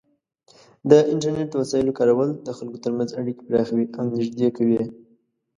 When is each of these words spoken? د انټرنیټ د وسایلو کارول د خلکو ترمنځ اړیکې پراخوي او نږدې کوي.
د 0.89 0.91
انټرنیټ 1.11 1.47
د 1.51 1.55
وسایلو 1.63 1.97
کارول 1.99 2.29
د 2.47 2.49
خلکو 2.57 2.77
ترمنځ 2.83 3.09
اړیکې 3.19 3.43
پراخوي 3.49 3.85
او 3.97 4.05
نږدې 4.17 4.49
کوي. 4.57 4.81